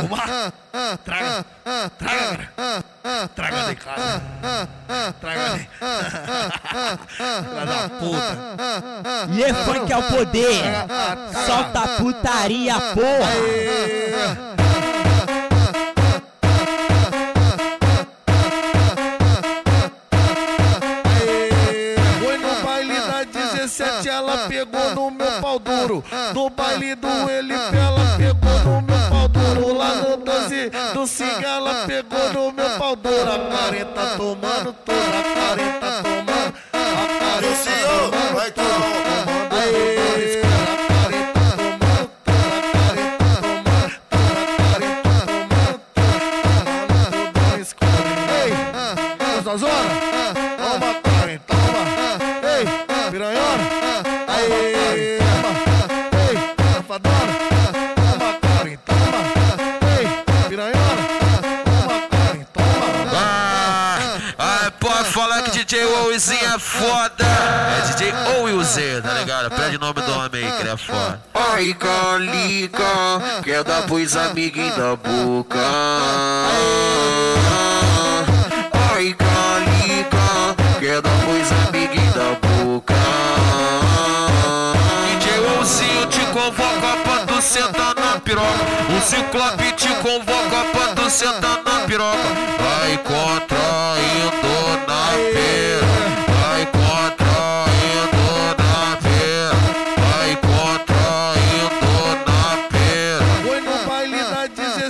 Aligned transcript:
fumar? 0.00 0.52
Traga, 1.04 1.44
traga, 1.98 2.48
cara. 2.58 2.84
Traga 3.34 3.62
de 3.68 3.74
casa. 3.76 4.22
Traga 5.20 5.48
de. 5.50 5.68
Filha 7.16 7.66
da 7.66 7.88
puta. 7.88 8.38
E 9.32 9.42
é 9.42 9.54
funk 9.54 9.92
ao 9.92 10.02
poder. 10.02 10.62
Solta 11.46 11.80
a 11.80 11.88
putaria, 11.96 12.74
porra. 12.94 13.32
Foi 22.20 22.38
no 22.38 22.62
baile 22.64 23.00
da 23.00 23.24
17, 23.24 24.08
ela 24.08 24.48
pegou 24.48 24.94
no 24.94 25.10
meu 25.10 25.32
pau 25.40 25.58
duro. 25.58 26.04
No 26.34 26.50
baile 26.50 26.94
do 26.94 27.30
Elipe, 27.30 27.76
ela 27.76 28.16
pegou 28.16 28.58
no 28.64 28.82
meu 28.82 28.87
Lá 29.88 29.94
no 30.02 30.18
12 30.18 30.70
do 30.92 31.06
Siga, 31.06 31.48
ela 31.48 31.86
pegou 31.86 32.32
no 32.34 32.52
meu 32.52 32.70
pau 32.78 32.94
duro. 32.94 33.32
A 33.32 33.38
careta 33.48 34.16
tomando 34.18 34.74
toda, 34.84 35.18
a 35.18 35.22
careta 35.34 36.02
tomando. 36.02 36.54
A 36.74 37.06
careta 37.18 37.56
senhor, 37.56 38.10
vai 38.34 38.50
tomando. 38.50 39.48
Aê, 39.50 40.42
tomando 40.42 41.16
tomando. 42.22 42.68
Tomando, 43.38 44.38
tomando 49.18 49.58
Zona. 49.58 49.94
Toma, 50.58 50.94
Karen, 51.02 51.40
toma. 51.46 51.82
Ei, 52.44 52.64
piranhona. 53.10 53.64
Aê, 54.28 55.18
toma. 55.40 55.88
Ei, 56.28 56.36
safadona. 56.74 57.37
Willzinho 65.88 66.54
é 66.54 66.58
foda. 66.58 67.24
É 67.24 67.92
DJ 67.92 68.12
Willzinho, 68.42 69.02
tá 69.02 69.14
ligado? 69.14 69.50
Pede 69.50 69.76
o 69.76 69.78
nome 69.78 70.00
do 70.02 70.12
homem 70.12 70.44
aí 70.44 70.52
que 70.52 70.60
ele 70.62 70.70
é 70.70 70.76
foda. 70.76 71.20
Ai, 71.34 71.74
calica, 71.74 72.82
quer 73.42 73.64
dar 73.64 73.82
pros 73.82 74.16
amiguinhos 74.16 74.76
da 74.76 74.96
boca. 74.96 75.58
Ai, 78.92 79.14
calica, 79.14 80.56
quer 80.80 81.00
dar 81.00 81.18
pros 81.20 81.52
amiguinhos 81.68 82.14
da 82.14 82.48
boca. 82.48 82.94
DJ 85.20 85.40
Willzinho 85.40 86.06
te 86.06 86.20
convoca 86.26 86.96
pra 87.04 87.26
tu 87.26 87.42
sentar 87.42 87.94
na 87.94 88.20
piroca. 88.20 88.64
O 88.96 89.00
Ciclope 89.00 89.72
te 89.72 89.88
convoca 90.02 90.64
pra 90.72 90.94
tu 90.94 91.10
sentar 91.10 91.62
na 91.64 91.86
piroca. 91.86 92.18
Vai 92.58 92.98
contraindo 92.98 93.57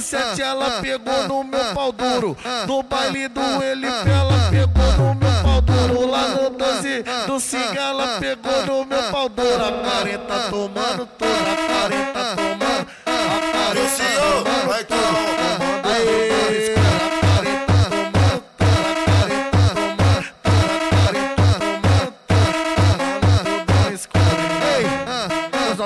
17, 0.01 0.41
ela 0.41 0.81
pegou 0.81 1.27
no 1.27 1.43
meu 1.43 1.75
pau 1.75 1.91
duro. 1.91 2.37
No 2.67 2.83
baile 2.85 3.27
do 3.27 3.41
Elipe, 3.63 4.09
ela 4.09 4.49
pegou 4.49 4.93
no 4.93 5.15
meu 5.17 5.43
pau 5.43 5.61
duro. 5.61 6.07
Lá 6.07 6.29
no 6.29 6.51
12 6.51 7.03
do 7.27 7.41
Siga, 7.41 7.81
ela 7.81 8.19
pegou 8.21 8.67
no 8.67 8.85
meu 8.85 9.03
pau 9.11 9.29
duro. 9.29 9.65
A 9.65 9.73
careta 9.83 10.51
tomando 10.51 11.07
toda, 11.07 11.33
a 11.33 11.57
careta 11.67 12.37
tomando. 12.37 12.87
A 13.07 13.53
careta 13.53 13.89
senhor, 13.89 14.45
tomando 14.45 14.69
vai 14.69 14.85
tomando 14.85 15.89
Aê, 15.89 16.29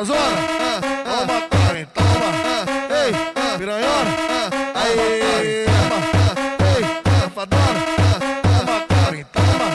Zona. 0.04 0.18
Ei, 0.18 1.51
piranhona. 3.62 4.10
Aê, 4.74 5.66
toma. 5.66 5.98
Ei, 6.74 6.82
safadona. 7.20 7.80
Toma, 8.42 8.76
Karen, 8.88 9.24
toma. 9.32 9.66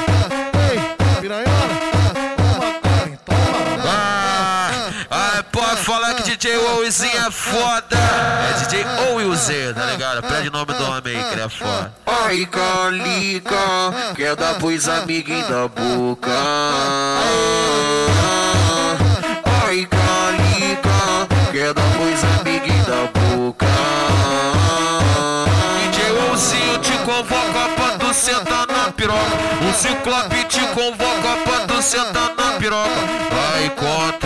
Ei, 0.69 0.77
piranhona. 1.21 1.75
Toma, 2.35 2.67
Karen, 2.83 3.17
toma. 3.25 3.83
Ah, 3.87 4.91
ah, 5.09 5.43
pode 5.53 5.81
falar 5.83 6.15
que 6.15 6.23
DJ 6.23 6.57
Willzinho 6.57 7.27
é 7.27 7.31
foda. 7.31 7.95
É 7.95 8.65
DJ 8.65 8.85
Willzinho, 9.15 9.73
tá 9.73 9.85
ligado? 9.85 10.21
Pede 10.23 10.49
o 10.49 10.51
nome 10.51 10.73
do 10.73 10.83
homem 10.83 11.15
aí 11.15 11.23
que 11.23 11.33
ele 11.35 11.43
é 11.43 11.49
foda. 11.49 11.93
Ai, 12.05 12.45
calica, 12.45 13.55
quer 14.17 14.35
dar 14.35 14.55
pros 14.55 14.89
amiguinhos 14.89 15.47
da 15.47 15.65
boca. 15.69 16.29
Ai, 16.29 17.67
convoca 27.07 27.69
pra 27.78 27.97
tu 27.97 28.13
sentar 28.13 28.68
na 28.68 28.91
piroca. 28.91 29.22
O 29.69 29.73
Ciclope 29.73 30.44
te 30.50 30.59
convoca 30.73 31.38
pra 31.45 31.66
tu 31.66 31.81
sentar 31.81 32.35
na 32.35 32.59
piroca. 32.59 32.90
Vai 33.31 33.69
pera. 33.69 34.16